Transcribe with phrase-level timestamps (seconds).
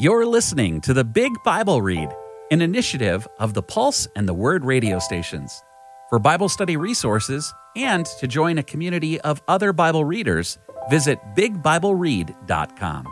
[0.00, 2.08] You're listening to the Big Bible Read,
[2.52, 5.60] an initiative of the Pulse and the Word radio stations.
[6.08, 10.56] For Bible study resources and to join a community of other Bible readers,
[10.88, 13.08] visit bigbibleread.com.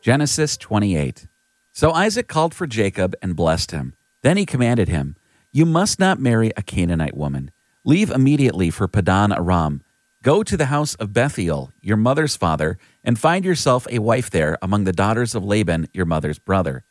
[0.00, 1.26] Genesis 28.
[1.72, 3.96] So Isaac called for Jacob and blessed him.
[4.22, 5.16] Then he commanded him,
[5.50, 7.50] You must not marry a Canaanite woman.
[7.84, 9.82] Leave immediately for Paddan Aram
[10.22, 14.58] Go to the house of Bethuel, your mother's father, and find yourself a wife there
[14.60, 16.84] among the daughters of Laban, your mother's brother.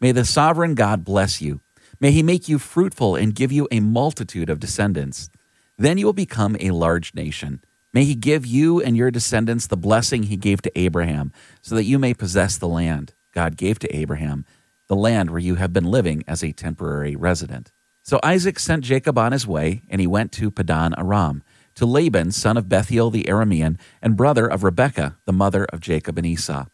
[0.00, 1.60] May the sovereign God bless you.
[1.98, 5.30] May he make you fruitful and give you a multitude of descendants.
[5.78, 7.62] Then you will become a large nation.
[7.92, 11.32] May he give you and your descendants the blessing he gave to Abraham,
[11.62, 14.44] so that you may possess the land God gave to Abraham,
[14.86, 17.72] the land where you have been living as a temporary resident.
[18.02, 21.42] So Isaac sent Jacob on his way, and he went to Paddan Aram
[21.76, 26.18] to Laban, son of Bethuel the Aramean, and brother of Rebekah, the mother of Jacob
[26.18, 26.66] and Esau.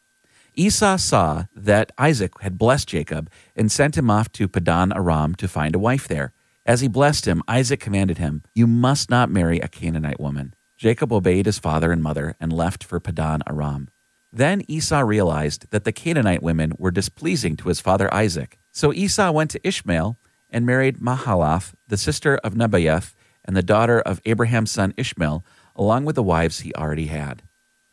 [0.55, 5.49] Esau saw that Isaac had blessed Jacob and sent him off to Paddan Aram to
[5.49, 6.33] find a wife there.
[6.65, 10.55] As he blessed him, Isaac commanded him, You must not marry a Canaanite woman.
[10.77, 13.89] Jacob obeyed his father and mother and left for Paddan Aram.
[14.33, 18.59] Then Esau realized that the Canaanite women were displeasing to his father Isaac.
[18.73, 20.19] So Esau went to Ishmael
[20.51, 25.45] and married Mahalath, the sister of Nebaioth, and the daughter of Abraham's son Ishmael,
[25.77, 27.43] along with the wives he already had.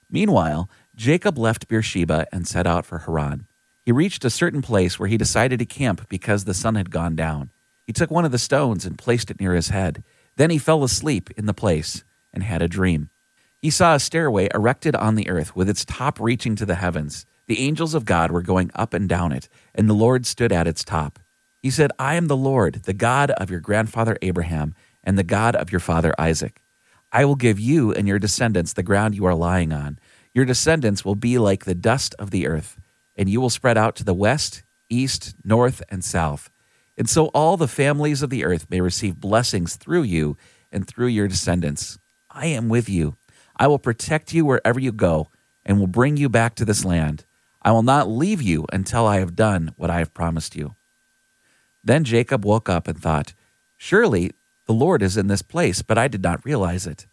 [0.09, 3.47] Meanwhile, Jacob left Beersheba and set out for Haran.
[3.86, 7.16] He reached a certain place where he decided to camp because the sun had gone
[7.16, 7.52] down.
[7.86, 10.03] He took one of the stones and placed it near his head.
[10.36, 13.09] Then he fell asleep in the place and had a dream.
[13.61, 17.25] He saw a stairway erected on the earth with its top reaching to the heavens.
[17.47, 20.67] The angels of God were going up and down it, and the Lord stood at
[20.67, 21.20] its top.
[21.61, 24.75] He said, I am the Lord, the God of your grandfather Abraham
[25.10, 26.62] and the God of your father Isaac.
[27.12, 29.98] I will give you and your descendants the ground you are lying on.
[30.36, 32.80] Your descendants will be like the dust of the earth,
[33.16, 36.52] and you will spread out to the west, east, north, and south.
[36.96, 40.38] And so all the families of the earth may receive blessings through you
[40.72, 41.98] and through your descendants.
[42.30, 43.17] I am with you.
[43.58, 45.30] I will protect you wherever you go
[45.66, 47.26] and will bring you back to this land.
[47.64, 50.76] I will not leave you until I have done what I have promised you.
[51.83, 53.33] Then Jacob woke up and thought,
[53.76, 54.33] Surely
[54.70, 57.08] the Lord is in this place, but I did not realize it.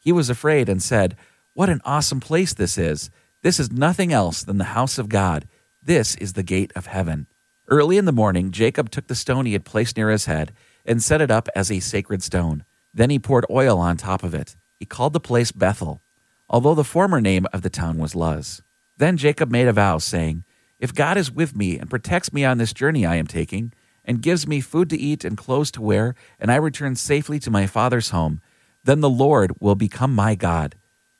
[0.00, 1.14] He was afraid and said,
[1.52, 3.10] What an awesome place this is!
[3.42, 5.46] This is nothing else than the house of God.
[5.82, 7.26] This is the gate of heaven.
[7.68, 10.54] Early in the morning, Jacob took the stone he had placed near his head
[10.86, 12.64] and set it up as a sacred stone.
[12.94, 14.56] Then he poured oil on top of it.
[14.78, 16.00] He called the place Bethel,
[16.48, 18.62] although the former name of the town was Luz.
[18.96, 20.44] Then Jacob made a vow, saying,
[20.78, 23.74] If God is with me and protects me on this journey I am taking,
[24.06, 27.50] and gives me food to eat and clothes to wear, and I return safely to
[27.50, 28.40] my father's home,
[28.84, 30.76] then the Lord will become my God.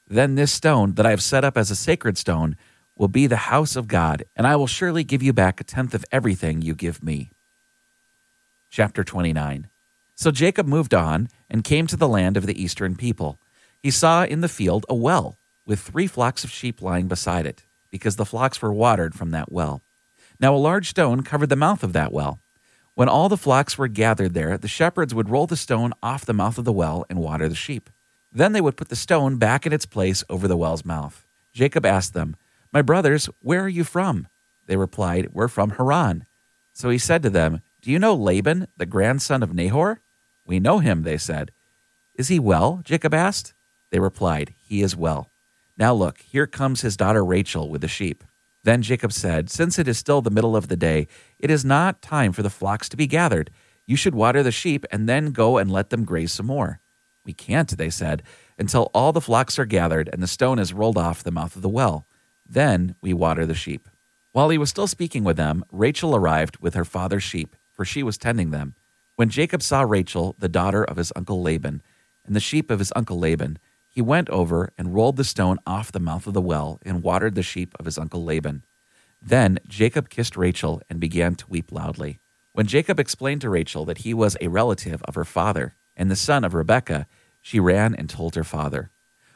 [0.08, 2.56] Then this stone that I have set up as a sacred stone
[2.96, 5.92] will be the house of God, and I will surely give you back a tenth
[5.92, 7.30] of everything you give me.
[8.70, 9.68] Chapter 29
[10.14, 13.38] So Jacob moved on and came to the land of the eastern people.
[13.82, 17.64] He saw in the field a well with three flocks of sheep lying beside it,
[17.90, 19.82] because the flocks were watered from that well.
[20.38, 22.38] Now a large stone covered the mouth of that well.
[22.96, 26.32] When all the flocks were gathered there, the shepherds would roll the stone off the
[26.32, 27.90] mouth of the well and water the sheep.
[28.32, 31.26] Then they would put the stone back in its place over the well's mouth.
[31.52, 32.36] Jacob asked them,
[32.72, 34.28] My brothers, where are you from?
[34.64, 36.24] They replied, We're from Haran.
[36.72, 40.00] So he said to them, Do you know Laban, the grandson of Nahor?
[40.46, 41.50] We know him, they said.
[42.14, 42.80] Is he well?
[42.82, 43.52] Jacob asked.
[43.90, 45.28] They replied, He is well.
[45.76, 48.24] Now look, here comes his daughter Rachel with the sheep.
[48.66, 51.06] Then Jacob said, Since it is still the middle of the day,
[51.38, 53.52] it is not time for the flocks to be gathered.
[53.86, 56.80] You should water the sheep and then go and let them graze some more.
[57.24, 58.24] We can't, they said,
[58.58, 61.62] until all the flocks are gathered and the stone is rolled off the mouth of
[61.62, 62.08] the well.
[62.44, 63.88] Then we water the sheep.
[64.32, 68.02] While he was still speaking with them, Rachel arrived with her father's sheep, for she
[68.02, 68.74] was tending them.
[69.14, 71.82] When Jacob saw Rachel, the daughter of his uncle Laban,
[72.24, 73.60] and the sheep of his uncle Laban,
[73.96, 77.34] he went over and rolled the stone off the mouth of the well and watered
[77.34, 78.62] the sheep of his uncle Laban.
[79.22, 82.20] Then Jacob kissed Rachel and began to weep loudly.
[82.52, 86.14] When Jacob explained to Rachel that he was a relative of her father and the
[86.14, 87.06] son of Rebekah,
[87.40, 88.90] she ran and told her father.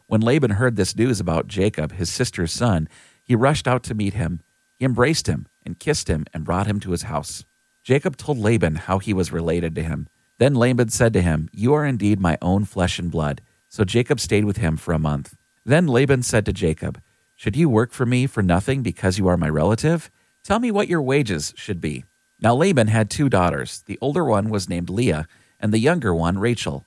[0.07, 2.87] When Laban heard this news about Jacob, his sister's son,
[3.25, 4.43] he rushed out to meet him.
[4.77, 7.47] He embraced him and kissed him and brought him to his house.
[7.83, 10.07] Jacob told Laban how he was related to him.
[10.37, 13.41] Then Laban said to him, You are indeed my own flesh and blood.
[13.71, 15.37] So Jacob stayed with him for a month.
[15.65, 17.01] Then Laban said to Jacob,
[17.37, 20.11] Should you work for me for nothing because you are my relative?
[20.43, 22.05] Tell me what your wages should be.
[22.41, 23.85] Now Laban had two daughters.
[23.87, 25.29] The older one was named Leah,
[25.61, 26.85] and the younger one Rachel.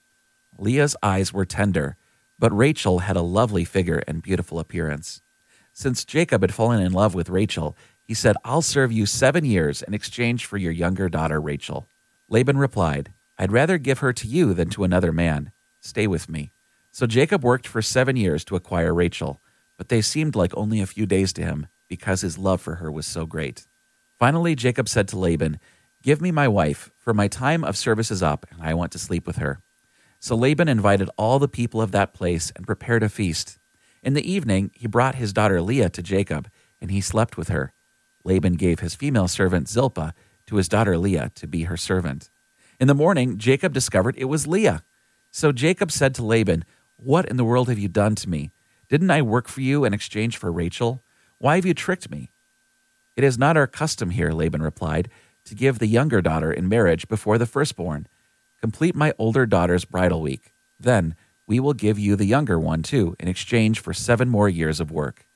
[0.58, 1.96] Leah's eyes were tender,
[2.38, 5.22] but Rachel had a lovely figure and beautiful appearance.
[5.72, 9.82] Since Jacob had fallen in love with Rachel, he said, I'll serve you seven years
[9.82, 11.88] in exchange for your younger daughter Rachel.
[12.28, 15.54] Laban replied, I'd rather give her to you than to another man.
[15.80, 16.52] Stay with me.
[16.94, 19.42] So Jacob worked for seven years to acquire Rachel,
[19.78, 22.92] but they seemed like only a few days to him because his love for her
[22.92, 23.66] was so great.
[24.20, 25.60] Finally, Jacob said to Laban,
[26.04, 29.00] Give me my wife, for my time of service is up, and I want to
[29.00, 29.60] sleep with her.
[30.20, 33.58] So Laban invited all the people of that place and prepared a feast.
[34.04, 36.48] In the evening, he brought his daughter Leah to Jacob,
[36.80, 37.74] and he slept with her.
[38.24, 40.14] Laban gave his female servant Zilpah
[40.46, 42.30] to his daughter Leah to be her servant.
[42.80, 44.84] In the morning, Jacob discovered it was Leah.
[45.32, 46.64] So Jacob said to Laban,
[47.04, 48.52] What in the world have you done to me?
[48.88, 51.04] Didn't I work for you in exchange for Rachel?
[51.38, 52.32] Why have you tricked me?
[53.18, 55.10] It is not our custom here, Laban replied,
[55.44, 58.08] to give the younger daughter in marriage before the firstborn.
[58.62, 60.54] Complete my older daughter's bridal week.
[60.80, 61.16] Then
[61.46, 64.90] we will give you the younger one too in exchange for seven more years of
[64.90, 65.28] work.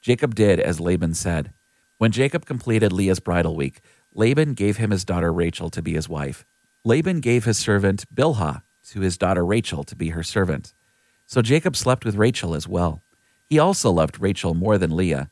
[0.00, 1.52] Jacob did as Laban said.
[1.98, 3.82] When Jacob completed Leah's bridal week,
[4.14, 6.46] Laban gave him his daughter Rachel to be his wife.
[6.86, 10.72] Laban gave his servant Bilhah to his daughter Rachel to be her servant.
[11.32, 13.02] So Jacob slept with Rachel as well.
[13.48, 15.30] He also loved Rachel more than Leah.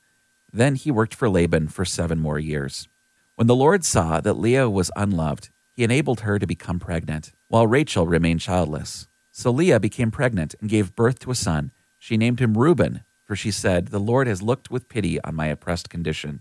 [0.50, 2.88] Then he worked for Laban for seven more years.
[3.34, 7.66] When the Lord saw that Leah was unloved, he enabled her to become pregnant, while
[7.66, 9.08] Rachel remained childless.
[9.30, 11.70] So Leah became pregnant and gave birth to a son.
[11.98, 15.48] She named him Reuben, for she said, The Lord has looked with pity on my
[15.48, 16.40] oppressed condition.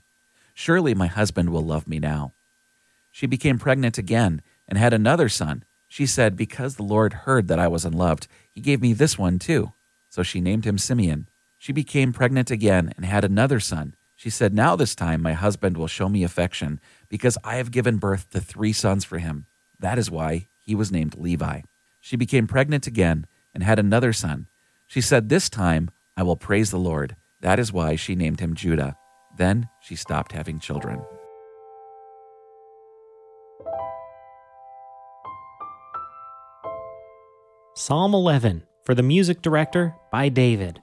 [0.53, 2.31] Surely my husband will love me now.
[3.11, 5.65] She became pregnant again and had another son.
[5.89, 9.39] She said, Because the Lord heard that I was unloved, he gave me this one
[9.39, 9.73] too.
[10.07, 11.27] So she named him Simeon.
[11.57, 13.95] She became pregnant again and had another son.
[14.15, 17.97] She said, Now this time my husband will show me affection, because I have given
[17.97, 19.45] birth to three sons for him.
[19.79, 21.61] That is why he was named Levi.
[21.99, 24.47] She became pregnant again and had another son.
[24.87, 27.15] She said, This time I will praise the Lord.
[27.41, 28.95] That is why she named him Judah.
[29.37, 31.01] Then she stopped having children.
[37.79, 40.81] Psalm 11 for the music director by David.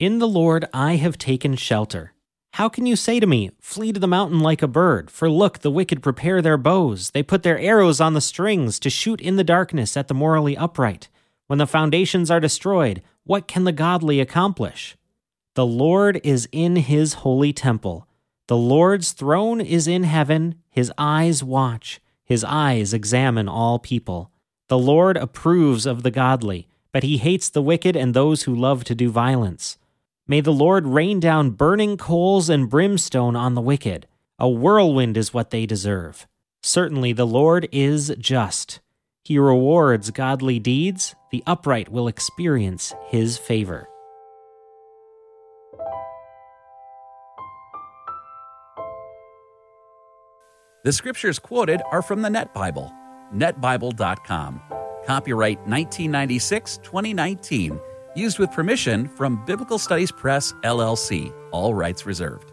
[0.00, 2.14] In the Lord I have taken shelter.
[2.54, 5.08] How can you say to me, Flee to the mountain like a bird?
[5.08, 7.12] For look, the wicked prepare their bows.
[7.12, 10.56] They put their arrows on the strings to shoot in the darkness at the morally
[10.56, 11.08] upright.
[11.46, 14.96] When the foundations are destroyed, what can the godly accomplish?
[15.54, 18.08] The Lord is in his holy temple.
[18.48, 20.56] The Lord's throne is in heaven.
[20.70, 24.31] His eyes watch, his eyes examine all people.
[24.72, 28.84] The Lord approves of the godly, but he hates the wicked and those who love
[28.84, 29.76] to do violence.
[30.26, 34.06] May the Lord rain down burning coals and brimstone on the wicked.
[34.38, 36.26] A whirlwind is what they deserve.
[36.62, 38.80] Certainly the Lord is just.
[39.22, 41.14] He rewards godly deeds.
[41.30, 43.90] The upright will experience his favor.
[50.82, 52.90] The scriptures quoted are from the Net Bible,
[53.34, 54.60] netbible.com.
[55.06, 57.80] Copyright 1996 2019.
[58.14, 61.32] Used with permission from Biblical Studies Press, LLC.
[61.50, 62.51] All rights reserved.